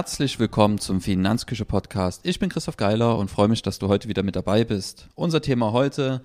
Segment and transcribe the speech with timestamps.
[0.00, 2.22] Herzlich willkommen zum Finanzküche Podcast.
[2.24, 5.08] Ich bin Christoph Geiler und freue mich, dass du heute wieder mit dabei bist.
[5.14, 6.22] Unser Thema heute,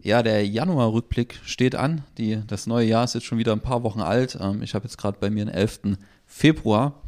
[0.00, 2.04] ja, der Januar-Rückblick steht an.
[2.16, 4.38] Die, das neue Jahr ist jetzt schon wieder ein paar Wochen alt.
[4.40, 5.98] Ähm, ich habe jetzt gerade bei mir den 11.
[6.24, 7.02] Februar.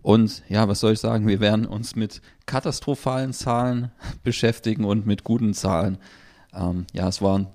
[0.00, 1.26] Und ja, was soll ich sagen?
[1.26, 3.92] Wir werden uns mit katastrophalen Zahlen
[4.24, 5.98] beschäftigen und mit guten Zahlen.
[6.54, 7.48] Ähm, ja, es waren,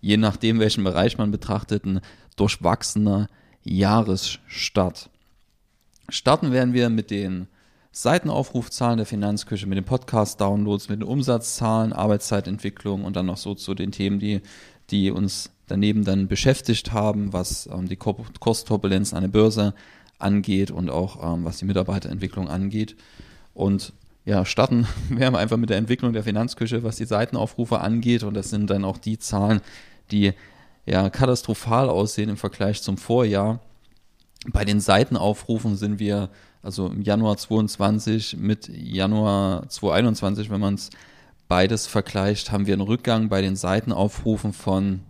[0.00, 2.00] je nachdem, welchen Bereich man betrachtet, ein
[2.34, 3.28] durchwachsener
[3.62, 5.10] Jahresstart.
[6.12, 7.48] Starten werden wir mit den
[7.90, 13.74] Seitenaufrufzahlen der Finanzküche, mit den Podcast-Downloads, mit den Umsatzzahlen, Arbeitszeitentwicklung und dann noch so zu
[13.74, 14.42] den Themen, die,
[14.90, 19.72] die uns daneben dann beschäftigt haben, was ähm, die Kursturbulenzen an der Börse
[20.18, 22.94] angeht und auch ähm, was die Mitarbeiterentwicklung angeht.
[23.54, 23.94] Und
[24.26, 28.22] ja, starten werden wir einfach mit der Entwicklung der Finanzküche, was die Seitenaufrufe angeht.
[28.22, 29.62] Und das sind dann auch die Zahlen,
[30.10, 30.34] die
[30.84, 33.60] ja katastrophal aussehen im Vergleich zum Vorjahr.
[34.48, 36.28] Bei den Seitenaufrufen sind wir
[36.62, 40.90] also im Januar 22 mit Januar 2021, wenn man es
[41.48, 45.00] beides vergleicht, haben wir einen Rückgang bei den Seitenaufrufen von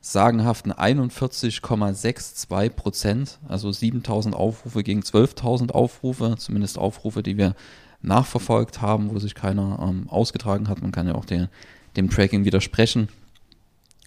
[0.00, 7.54] sagenhaften 41,62 Prozent, also 7000 Aufrufe gegen 12.000 Aufrufe, zumindest Aufrufe, die wir
[8.02, 10.82] nachverfolgt haben, wo sich keiner ähm, ausgetragen hat.
[10.82, 11.48] Man kann ja auch den,
[11.96, 13.08] dem Tracking widersprechen.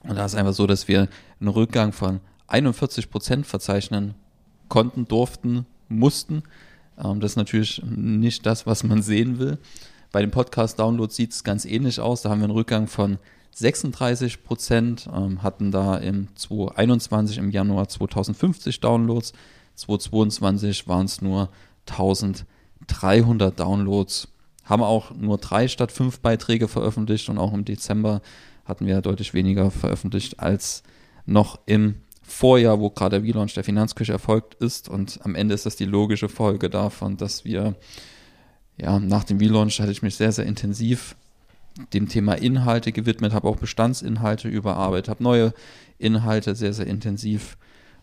[0.04, 1.08] Und da ist einfach so, dass wir
[1.40, 4.14] einen Rückgang von 41 Prozent verzeichnen
[4.70, 6.44] konnten, durften, mussten.
[6.98, 9.58] Ähm, das ist natürlich nicht das, was man sehen will.
[10.12, 12.22] Bei den Podcast-Downloads sieht es ganz ähnlich aus.
[12.22, 13.18] Da haben wir einen Rückgang von
[13.52, 19.34] 36 Prozent, ähm, hatten da im 2021 im Januar 2050 Downloads.
[19.76, 21.50] 2022 waren es nur
[21.88, 24.28] 1300 Downloads.
[24.64, 28.22] Haben auch nur drei statt fünf Beiträge veröffentlicht und auch im Dezember
[28.66, 30.84] hatten wir deutlich weniger veröffentlicht als
[31.25, 31.96] noch im
[32.28, 34.90] Vorjahr, wo gerade der Relaunch der Finanzküche erfolgt ist.
[34.90, 37.76] Und am Ende ist das die logische Folge davon, dass wir,
[38.78, 41.16] ja, nach dem Relaunch hatte ich mich sehr, sehr intensiv
[41.94, 45.54] dem Thema Inhalte gewidmet, habe auch Bestandsinhalte überarbeitet, habe neue
[46.00, 47.58] Inhalte sehr, sehr intensiv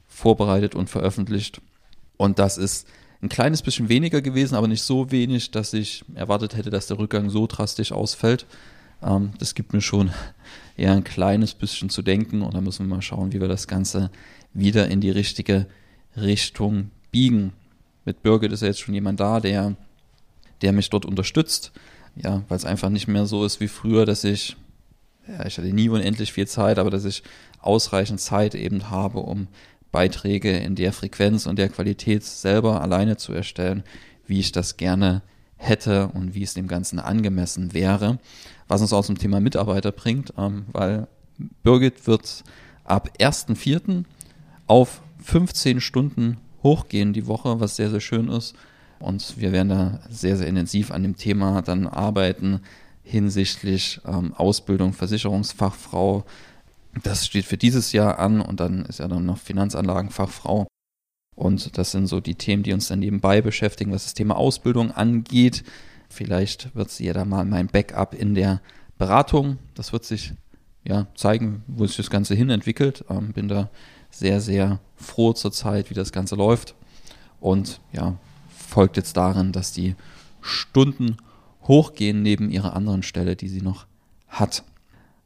[0.06, 1.60] vorbereitet und veröffentlicht.
[2.16, 2.88] Und das ist
[3.20, 6.98] ein kleines bisschen weniger gewesen, aber nicht so wenig, dass ich erwartet hätte, dass der
[6.98, 8.46] Rückgang so drastisch ausfällt.
[9.02, 10.10] Ähm, das gibt mir schon
[10.76, 13.66] eher ein kleines bisschen zu denken und da müssen wir mal schauen, wie wir das
[13.66, 14.10] Ganze
[14.52, 15.66] wieder in die richtige
[16.16, 17.52] Richtung biegen.
[18.04, 19.76] Mit Birgit ist ja jetzt schon jemand da, der,
[20.62, 21.72] der mich dort unterstützt.
[22.16, 24.56] Ja, weil es einfach nicht mehr so ist wie früher, dass ich,
[25.26, 27.24] ja, ich hatte nie unendlich viel Zeit, aber dass ich
[27.60, 29.48] ausreichend Zeit eben habe, um
[29.90, 33.82] Beiträge in der Frequenz und der Qualität selber alleine zu erstellen,
[34.26, 35.22] wie ich das gerne
[35.64, 38.18] hätte und wie es dem Ganzen angemessen wäre.
[38.68, 41.08] Was uns auch zum Thema Mitarbeiter bringt, ähm, weil
[41.62, 42.44] Birgit wird
[42.84, 44.04] ab 1.4.
[44.66, 48.54] auf 15 Stunden hochgehen die Woche, was sehr, sehr schön ist.
[49.00, 52.60] Und wir werden da sehr, sehr intensiv an dem Thema dann arbeiten
[53.02, 56.24] hinsichtlich ähm, Ausbildung Versicherungsfachfrau.
[57.02, 60.66] Das steht für dieses Jahr an und dann ist ja dann noch Finanzanlagenfachfrau.
[61.36, 64.90] Und das sind so die Themen, die uns dann nebenbei beschäftigen, was das Thema Ausbildung
[64.92, 65.64] angeht.
[66.08, 68.60] Vielleicht wird sie ja da mal mein Backup in der
[68.98, 69.58] Beratung.
[69.74, 70.34] Das wird sich
[70.84, 73.04] ja zeigen, wo sich das Ganze hin entwickelt.
[73.10, 73.70] Ähm, bin da
[74.10, 76.76] sehr, sehr froh zurzeit, wie das Ganze läuft.
[77.40, 78.16] Und ja,
[78.48, 79.96] folgt jetzt darin, dass die
[80.40, 81.16] Stunden
[81.62, 83.86] hochgehen neben ihrer anderen Stelle, die sie noch
[84.28, 84.62] hat.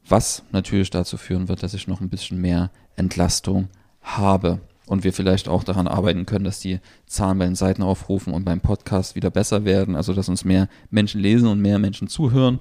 [0.07, 3.67] Was natürlich dazu führen wird, dass ich noch ein bisschen mehr Entlastung
[4.01, 8.43] habe und wir vielleicht auch daran arbeiten können, dass die Zahlen bei den Seitenaufrufen und
[8.43, 12.57] beim Podcast wieder besser werden, also dass uns mehr Menschen lesen und mehr Menschen zuhören.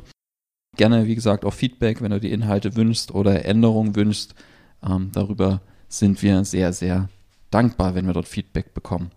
[0.76, 4.34] Gerne, wie gesagt, auch Feedback, wenn du die Inhalte wünschst oder Änderungen wünschst.
[4.86, 7.08] Ähm, darüber sind wir sehr, sehr
[7.50, 9.10] dankbar, wenn wir dort Feedback bekommen.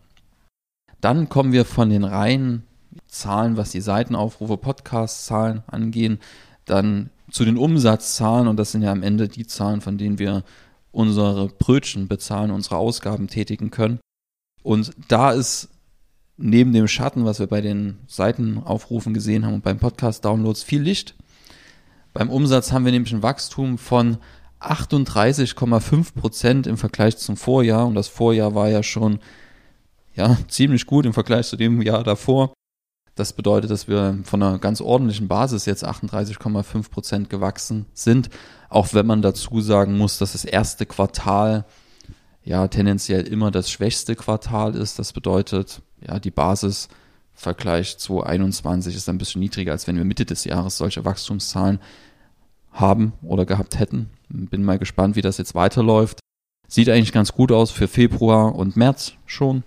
[1.01, 2.63] Dann kommen wir von den reinen
[3.07, 6.19] Zahlen, was die Seitenaufrufe, Podcast-Zahlen angehen,
[6.63, 10.43] dann zu den Umsatzzahlen und das sind ja am Ende die Zahlen, von denen wir
[10.91, 13.99] unsere Brötchen bezahlen, unsere Ausgaben tätigen können.
[14.63, 15.69] Und da ist
[16.37, 21.15] neben dem Schatten, was wir bei den Seitenaufrufen gesehen haben und beim Podcast-Downloads, viel Licht.
[22.13, 24.17] Beim Umsatz haben wir nämlich ein Wachstum von
[24.59, 27.87] 38,5 Prozent im Vergleich zum Vorjahr.
[27.87, 29.19] Und das Vorjahr war ja schon
[30.13, 32.53] ja, ziemlich gut im Vergleich zu dem Jahr davor.
[33.15, 38.29] Das bedeutet, dass wir von einer ganz ordentlichen Basis jetzt 38,5 Prozent gewachsen sind.
[38.69, 41.65] Auch wenn man dazu sagen muss, dass das erste Quartal
[42.43, 44.97] ja tendenziell immer das schwächste Quartal ist.
[44.97, 46.87] Das bedeutet, ja, die Basis
[47.33, 51.79] Vergleich 2021 ist ein bisschen niedriger, als wenn wir Mitte des Jahres solche Wachstumszahlen
[52.71, 54.09] haben oder gehabt hätten.
[54.29, 56.19] Bin mal gespannt, wie das jetzt weiterläuft.
[56.67, 59.63] Sieht eigentlich ganz gut aus für Februar und März schon.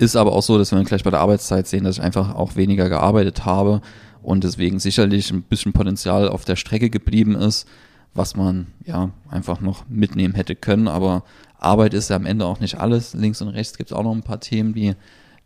[0.00, 2.56] Ist aber auch so, dass wir gleich bei der Arbeitszeit sehen, dass ich einfach auch
[2.56, 3.82] weniger gearbeitet habe
[4.22, 7.68] und deswegen sicherlich ein bisschen Potenzial auf der Strecke geblieben ist,
[8.14, 10.88] was man ja einfach noch mitnehmen hätte können.
[10.88, 11.22] Aber
[11.58, 13.12] Arbeit ist ja am Ende auch nicht alles.
[13.12, 14.94] Links und rechts gibt es auch noch ein paar Themen, die,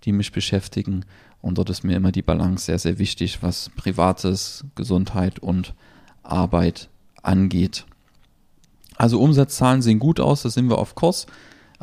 [0.04, 1.04] die mich beschäftigen.
[1.40, 5.74] Und dort ist mir immer die Balance sehr, sehr wichtig, was Privates, Gesundheit und
[6.22, 6.90] Arbeit
[7.24, 7.86] angeht.
[8.94, 11.26] Also Umsatzzahlen sehen gut aus, da sind wir auf Kurs.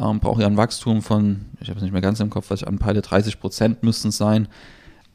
[0.01, 2.61] Ähm, braucht ja ein Wachstum von, ich habe es nicht mehr ganz im Kopf, was
[2.61, 4.47] ich anpeile, 30 Prozent müssten es sein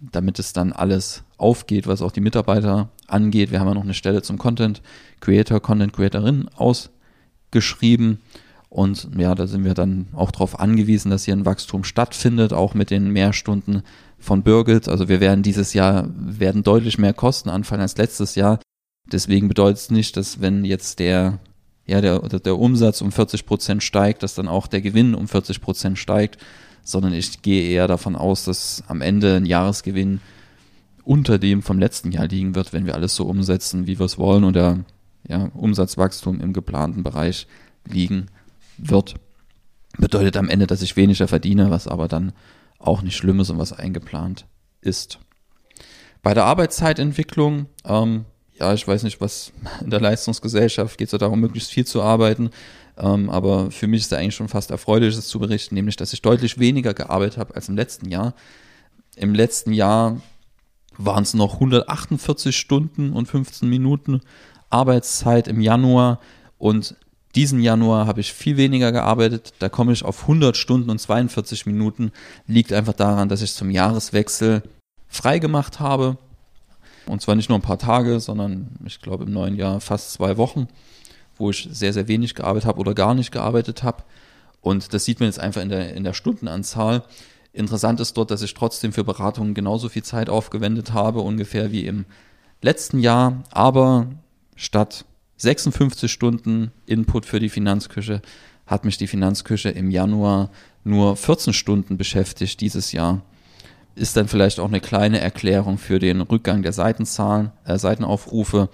[0.01, 3.51] damit es dann alles aufgeht, was auch die Mitarbeiter angeht.
[3.51, 4.83] Wir haben ja noch eine Stelle zum Content
[5.21, 8.21] Creator, Content Creatorin ausgeschrieben.
[8.69, 12.75] Und ja, da sind wir dann auch darauf angewiesen, dass hier ein Wachstum stattfindet, auch
[12.75, 13.83] mit den Mehrstunden
[14.19, 14.89] von Birgit.
[14.89, 18.59] Also wir werden dieses Jahr, werden deutlich mehr Kosten anfallen als letztes Jahr.
[19.11, 21.39] Deswegen bedeutet es nicht, dass wenn jetzt der,
[21.87, 25.61] ja, der, der Umsatz um 40 Prozent steigt, dass dann auch der Gewinn um 40
[25.61, 26.39] Prozent steigt,
[26.83, 30.21] sondern ich gehe eher davon aus, dass am Ende ein Jahresgewinn
[31.05, 34.19] unter dem vom letzten Jahr liegen wird, wenn wir alles so umsetzen, wie wir es
[34.19, 34.85] wollen und der
[35.29, 37.47] ja, Umsatzwachstum im geplanten Bereich
[37.85, 38.27] liegen
[38.79, 39.15] wird.
[39.97, 42.33] Bedeutet am Ende, dass ich weniger verdiene, was aber dann
[42.79, 44.47] auch nicht schlimm ist und was eingeplant
[44.81, 45.21] ist.
[46.23, 48.25] Bei der Arbeitszeitentwicklung, ähm,
[48.59, 52.03] ja, ich weiß nicht, was in der Leistungsgesellschaft geht es so darum, möglichst viel zu
[52.03, 52.51] arbeiten.
[52.99, 56.23] Ähm, aber für mich ist da eigentlich schon fast Erfreuliches zu berichten, nämlich, dass ich
[56.23, 58.35] deutlich weniger gearbeitet habe als im letzten Jahr.
[59.17, 60.21] Im letzten Jahr
[60.97, 64.23] waren es noch 148 Stunden und 15 Minuten
[64.71, 66.21] Arbeitszeit im Januar
[66.59, 66.97] und
[67.35, 69.53] diesen Januar habe ich viel weniger gearbeitet.
[69.59, 72.11] Da komme ich auf 100 Stunden und 42 Minuten.
[72.47, 74.63] Liegt einfach daran, dass ich zum Jahreswechsel
[75.07, 76.17] frei gemacht habe.
[77.07, 80.37] Und zwar nicht nur ein paar Tage, sondern ich glaube im neuen Jahr fast zwei
[80.37, 80.69] Wochen
[81.39, 84.03] wo ich sehr, sehr wenig gearbeitet habe oder gar nicht gearbeitet habe.
[84.61, 87.05] Und das sieht man jetzt einfach in der, in der Stundenanzahl.
[87.53, 91.87] Interessant ist dort, dass ich trotzdem für Beratungen genauso viel Zeit aufgewendet habe, ungefähr wie
[91.87, 92.05] im
[92.63, 93.45] letzten Jahr.
[93.51, 94.07] Aber
[94.57, 95.05] statt
[95.39, 98.23] 56 Stunden Input für die Finanzküche
[98.67, 100.51] hat mich die Finanzküche im Januar
[100.83, 103.23] nur 14 Stunden beschäftigt dieses Jahr.
[103.97, 108.69] Ist dann vielleicht auch eine kleine Erklärung für den Rückgang der Seitenzahlen, äh, Seitenaufrufe.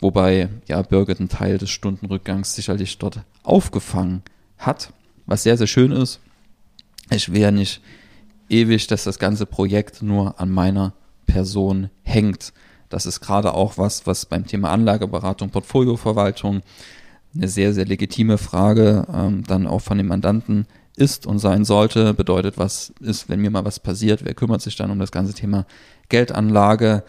[0.00, 4.22] Wobei ja Birgit einen Teil des Stundenrückgangs sicherlich dort aufgefangen
[4.56, 4.92] hat,
[5.26, 6.20] was sehr, sehr schön ist.
[7.10, 7.82] Ich wäre nicht
[8.48, 10.94] ewig, dass das ganze Projekt nur an meiner
[11.26, 12.52] Person hängt.
[12.88, 16.62] Das ist gerade auch was, was beim Thema Anlageberatung, Portfolioverwaltung
[17.34, 20.66] eine sehr, sehr legitime Frage ähm, dann auch von dem Mandanten
[21.00, 22.14] ist und sein sollte.
[22.14, 24.24] Bedeutet, was ist, wenn mir mal was passiert?
[24.24, 25.66] Wer kümmert sich dann um das ganze Thema
[26.08, 27.04] Geldanlage?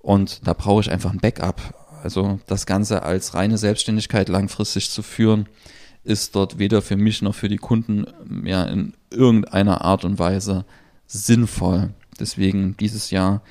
[0.00, 1.74] Und da brauche ich einfach ein Backup.
[2.02, 5.48] Also das Ganze als reine Selbstständigkeit langfristig zu führen,
[6.02, 8.06] ist dort weder für mich noch für die Kunden
[8.44, 10.64] ja in irgendeiner Art und Weise
[11.06, 11.90] sinnvoll.
[12.18, 13.42] Deswegen dieses Jahr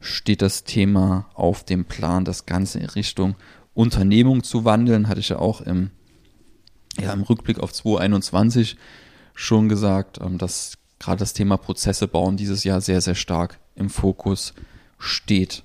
[0.00, 3.36] steht das Thema auf dem Plan, das Ganze in Richtung
[3.74, 5.08] Unternehmung zu wandeln.
[5.08, 5.90] Hatte ich ja auch im,
[6.98, 8.76] ja, im Rückblick auf 2021
[9.34, 13.90] schon gesagt, ähm, dass gerade das Thema Prozesse bauen dieses Jahr sehr, sehr stark im
[13.90, 14.54] Fokus
[14.98, 15.62] steht.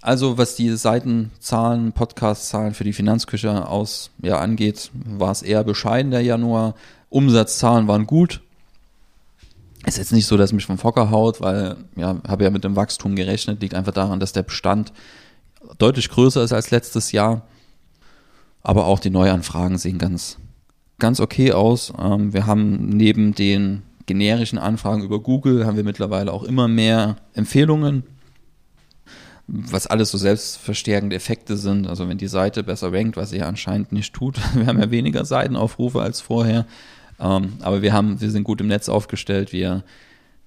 [0.00, 6.10] Also was die Seitenzahlen, Podcast-Zahlen für die Finanzküche aus ja, angeht, war es eher bescheiden
[6.10, 6.74] der Januar.
[7.10, 8.40] Umsatzzahlen waren gut.
[9.84, 12.76] Ist jetzt nicht so, dass mich vom Focker haut, weil ja, habe ja mit dem
[12.76, 13.60] Wachstum gerechnet.
[13.60, 14.92] Liegt einfach daran, dass der Bestand
[15.78, 17.42] deutlich größer ist als letztes Jahr.
[18.62, 20.38] Aber auch die Neuanfragen sehen ganz,
[21.02, 21.92] ganz okay aus.
[22.02, 27.16] Ähm, wir haben neben den generischen Anfragen über Google haben wir mittlerweile auch immer mehr
[27.34, 28.04] Empfehlungen
[29.46, 31.86] was alles so selbstverstärkende Effekte sind.
[31.86, 34.38] Also wenn die Seite besser rankt, was sie ja anscheinend nicht tut.
[34.54, 36.66] Wir haben ja weniger Seitenaufrufe als vorher.
[37.20, 39.52] Ähm, aber wir haben, wir sind gut im Netz aufgestellt.
[39.52, 39.84] Wir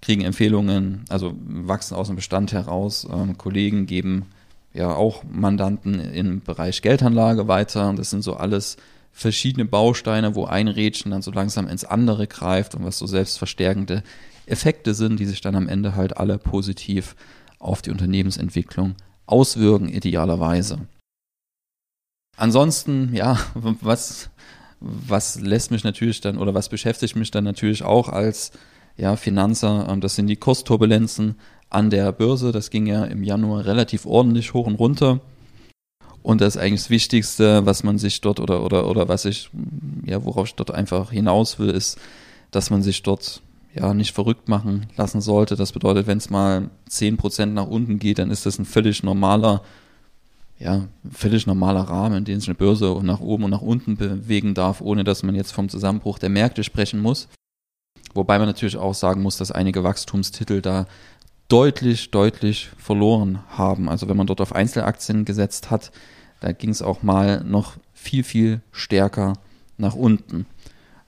[0.02, 3.08] kriegen Empfehlungen, also wachsen aus dem Bestand heraus.
[3.12, 4.26] Ähm, Kollegen geben
[4.74, 7.94] ja auch Mandanten im Bereich Geldanlage weiter.
[7.96, 8.78] Das sind so alles
[9.18, 14.04] verschiedene Bausteine, wo ein Rädchen dann so langsam ins andere greift und was so selbstverstärkende
[14.46, 17.16] Effekte sind, die sich dann am Ende halt alle positiv
[17.58, 18.96] auf die Unternehmensentwicklung
[19.26, 20.80] auswirken, idealerweise.
[22.36, 24.30] Ansonsten, ja, was,
[24.82, 28.52] was lässt mich natürlich dann oder was beschäftigt mich dann natürlich auch als
[28.98, 31.36] ja, Finanzer, ähm, das sind die Kursturbulenzen
[31.70, 32.52] an der Börse.
[32.52, 35.22] Das ging ja im Januar relativ ordentlich hoch und runter.
[36.26, 39.52] Und das ist eigentlich das Wichtigste, was man sich dort oder, oder, oder was ich,
[40.08, 42.00] ja, worauf ich dort einfach hinaus will, ist,
[42.50, 43.44] dass man sich dort
[43.76, 45.56] ja, nicht verrückt machen lassen sollte.
[45.56, 49.62] Das bedeutet, wenn es mal 10% nach unten geht, dann ist das ein völlig normaler,
[50.58, 54.56] ja, völlig normaler Rahmen, in dem sich eine Börse nach oben und nach unten bewegen
[54.56, 57.28] darf, ohne dass man jetzt vom Zusammenbruch der Märkte sprechen muss.
[58.16, 60.88] Wobei man natürlich auch sagen muss, dass einige Wachstumstitel da
[61.50, 63.90] deutlich, deutlich verloren haben.
[63.90, 65.92] Also wenn man dort auf Einzelaktien gesetzt hat,
[66.46, 69.34] da ging es auch mal noch viel, viel stärker
[69.80, 70.46] nach unten.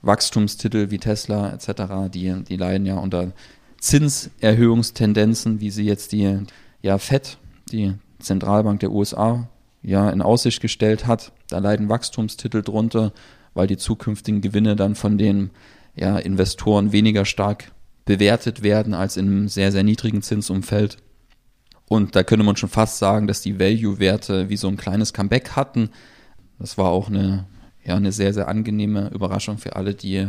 [0.01, 3.33] Wachstumstitel wie Tesla etc., die, die leiden ja unter
[3.79, 6.39] Zinserhöhungstendenzen, wie sie jetzt die
[6.81, 7.37] ja, FED,
[7.71, 9.47] die Zentralbank der USA,
[9.83, 11.31] ja in Aussicht gestellt hat.
[11.49, 13.13] Da leiden Wachstumstitel drunter,
[13.53, 15.51] weil die zukünftigen Gewinne dann von den
[15.95, 17.71] ja, Investoren weniger stark
[18.05, 20.97] bewertet werden als in einem sehr, sehr niedrigen Zinsumfeld.
[21.89, 25.51] Und da könnte man schon fast sagen, dass die Value-Werte wie so ein kleines Comeback
[25.51, 25.89] hatten.
[26.59, 27.45] Das war auch eine,
[27.83, 30.27] ja, eine sehr, sehr angenehme Überraschung für alle, die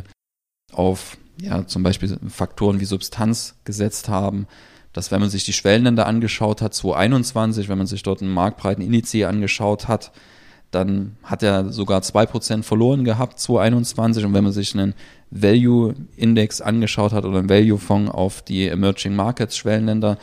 [0.72, 4.46] auf ja, zum Beispiel Faktoren wie Substanz gesetzt haben,
[4.92, 8.82] dass wenn man sich die Schwellenländer angeschaut hat, 2021, wenn man sich dort einen marktbreiten
[8.82, 10.12] Indiz angeschaut hat,
[10.70, 14.24] dann hat er sogar 2% verloren gehabt, 2021.
[14.24, 14.94] Und wenn man sich einen
[15.30, 20.18] Value-Index angeschaut hat oder einen Value-Fonds auf die Emerging Markets Schwellenländer,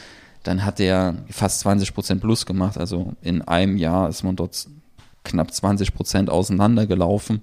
[0.46, 2.78] dann hat er fast 20% plus gemacht.
[2.78, 4.68] Also in einem Jahr ist man dort
[5.24, 7.42] knapp 20% auseinandergelaufen.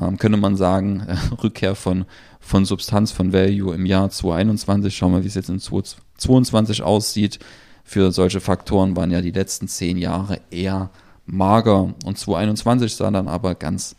[0.00, 1.02] Ähm, könnte man sagen,
[1.42, 2.04] Rückkehr von,
[2.38, 4.96] von Substanz, von Value im Jahr 2021.
[4.96, 7.40] Schauen wir, wie es jetzt in 2022 aussieht.
[7.82, 10.90] Für solche Faktoren waren ja die letzten zehn Jahre eher
[11.26, 13.96] mager und 2021 sah dann aber ganz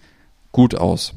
[0.54, 1.14] gut aus.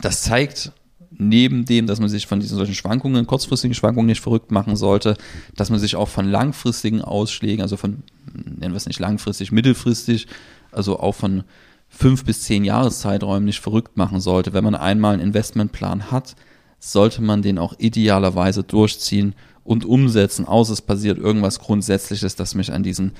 [0.00, 0.72] Das zeigt
[1.18, 5.16] neben dem, dass man sich von diesen solchen Schwankungen, kurzfristigen Schwankungen nicht verrückt machen sollte,
[5.56, 10.28] dass man sich auch von langfristigen Ausschlägen, also von, nennen wir es nicht langfristig, mittelfristig,
[10.70, 11.44] also auch von
[11.88, 14.52] fünf bis zehn Jahreszeiträumen nicht verrückt machen sollte.
[14.52, 16.36] Wenn man einmal einen Investmentplan hat,
[16.78, 19.34] sollte man den auch idealerweise durchziehen
[19.64, 23.12] und umsetzen, außer es passiert irgendwas Grundsätzliches, das mich an diesen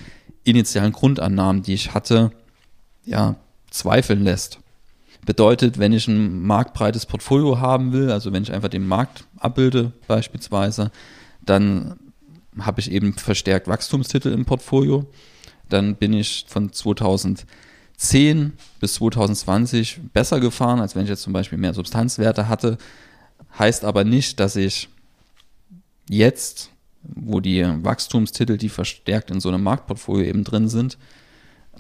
[0.45, 2.31] initialen Grundannahmen, die ich hatte,
[3.05, 3.37] ja,
[3.71, 4.61] zweifeln lässt.
[5.29, 9.93] Bedeutet, wenn ich ein marktbreites Portfolio haben will, also wenn ich einfach den Markt abbilde
[10.07, 10.91] beispielsweise,
[11.45, 12.01] dann
[12.59, 15.05] habe ich eben verstärkt Wachstumstitel im Portfolio.
[15.69, 17.45] Dann bin ich von 2010
[18.81, 22.79] bis 2020 besser gefahren, als wenn ich jetzt zum Beispiel mehr Substanzwerte hatte.
[23.59, 24.89] Heißt aber nicht, dass ich
[26.09, 26.71] jetzt
[27.03, 30.97] wo die Wachstumstitel, die verstärkt in so einem Marktportfolio eben drin sind,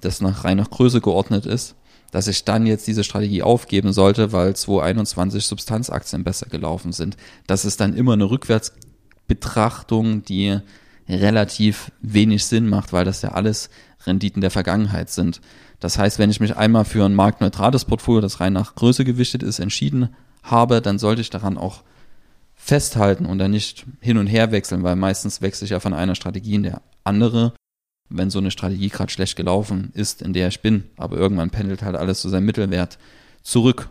[0.02, 1.76] das nach rein nach Größe geordnet ist,
[2.10, 7.16] dass ich dann jetzt diese Strategie aufgeben sollte, weil 2021 Substanzaktien besser gelaufen sind.
[7.46, 10.58] Das ist dann immer eine Rückwärtsbetrachtung, die
[11.08, 13.70] relativ wenig Sinn macht, weil das ja alles
[14.06, 15.40] Renditen der Vergangenheit sind.
[15.80, 19.42] Das heißt, wenn ich mich einmal für ein marktneutrales Portfolio, das rein nach Größe gewichtet
[19.42, 20.10] ist, entschieden
[20.42, 21.82] habe, dann sollte ich daran auch
[22.54, 26.14] festhalten und dann nicht hin und her wechseln, weil meistens wechsle ich ja von einer
[26.14, 27.54] Strategie in der andere,
[28.10, 30.84] wenn so eine Strategie gerade schlecht gelaufen ist, in der ich bin.
[30.96, 32.98] Aber irgendwann pendelt halt alles zu seinem Mittelwert
[33.42, 33.88] zurück.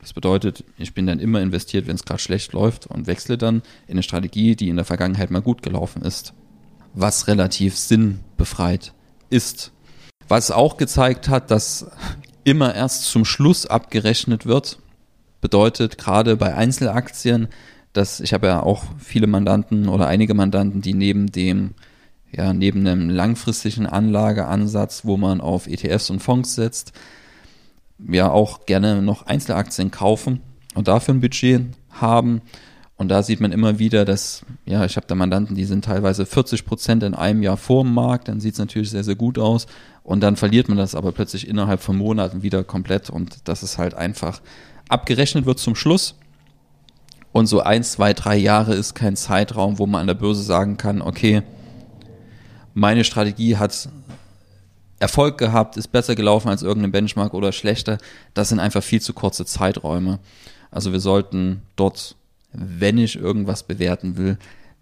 [0.00, 3.62] Das bedeutet, ich bin dann immer investiert, wenn es gerade schlecht läuft und wechsle dann
[3.86, 6.34] in eine Strategie, die in der Vergangenheit mal gut gelaufen ist.
[6.92, 8.92] Was relativ sinnbefreit
[9.30, 9.72] ist.
[10.28, 11.86] Was auch gezeigt hat, dass
[12.44, 14.78] immer erst zum Schluss abgerechnet wird,
[15.40, 17.48] bedeutet gerade bei Einzelaktien,
[17.92, 21.74] dass ich habe ja auch viele Mandanten oder einige Mandanten, die neben dem
[22.36, 26.92] ja, neben einem langfristigen Anlageansatz, wo man auf ETFs und Fonds setzt,
[27.98, 30.40] ja auch gerne noch Einzelaktien kaufen
[30.74, 32.42] und dafür ein Budget haben.
[32.96, 36.26] Und da sieht man immer wieder, dass, ja, ich habe da Mandanten, die sind teilweise
[36.26, 39.38] 40 Prozent in einem Jahr vor dem Markt, dann sieht es natürlich sehr, sehr gut
[39.38, 39.66] aus.
[40.02, 43.10] Und dann verliert man das aber plötzlich innerhalb von Monaten wieder komplett.
[43.10, 44.40] Und das ist halt einfach
[44.88, 46.14] abgerechnet wird zum Schluss.
[47.32, 50.76] Und so ein, zwei, drei Jahre ist kein Zeitraum, wo man an der Börse sagen
[50.76, 51.42] kann, okay,
[52.74, 53.88] meine Strategie hat
[54.98, 57.98] Erfolg gehabt, ist besser gelaufen als irgendein Benchmark oder schlechter.
[58.34, 60.18] Das sind einfach viel zu kurze Zeiträume.
[60.70, 62.16] Also wir sollten dort,
[62.52, 64.38] wenn ich irgendwas bewerten will,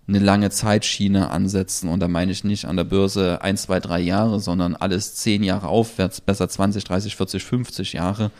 [0.09, 1.89] eine lange Zeitschiene ansetzen.
[1.89, 5.43] Und da meine ich nicht an der Börse ein, zwei, drei Jahre, sondern alles zehn
[5.43, 8.31] Jahre aufwärts, besser 20, 30, 40, 50 Jahre.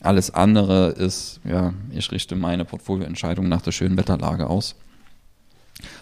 [0.00, 4.76] Alles andere ist, ja, ich richte meine Portfolioentscheidung nach der schönen Wetterlage aus.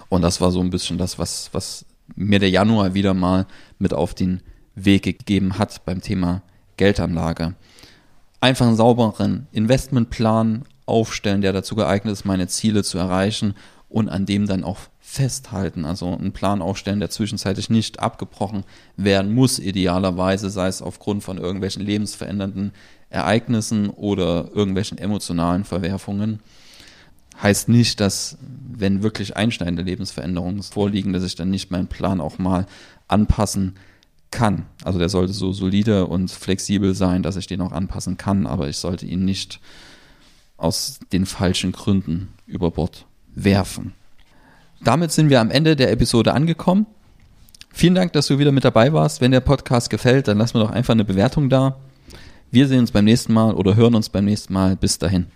[0.09, 1.85] Und das war so ein bisschen das, was, was
[2.17, 3.47] mir der Januar wieder mal
[3.79, 4.41] mit auf den
[4.75, 6.43] Weg gegeben hat beim Thema
[6.77, 7.55] Geldanlage.
[8.41, 13.55] Einfach einen sauberen Investmentplan aufstellen, der dazu geeignet ist, meine Ziele zu erreichen
[13.89, 15.85] und an dem dann auch festhalten.
[15.85, 18.65] Also einen Plan aufstellen, der zwischenzeitlich nicht abgebrochen
[18.97, 22.73] werden muss, idealerweise, sei es aufgrund von irgendwelchen lebensverändernden
[23.11, 26.41] Ereignissen oder irgendwelchen emotionalen Verwerfungen.
[27.43, 32.39] Heißt nicht, dass, wenn wirklich einschneidende Lebensveränderungen vorliegen, dass ich dann nicht meinen Plan auch
[32.39, 32.67] mal
[33.07, 33.77] anpassen
[34.31, 34.67] kann.
[34.85, 38.69] Also der sollte so solide und flexibel sein, dass ich den auch anpassen kann, aber
[38.69, 39.61] ich sollte ihn nicht
[40.57, 43.95] aus den falschen Gründen über Bord werfen.
[44.83, 46.87] Damit sind wir am Ende der Episode angekommen.
[47.73, 49.21] Vielen Dank, dass du wieder mit dabei warst.
[49.21, 51.77] Wenn der Podcast gefällt, dann lass mir doch einfach eine Bewertung da.
[52.51, 54.77] Wir sehen uns beim nächsten Mal oder hören uns beim nächsten Mal.
[54.77, 55.27] Bis dahin.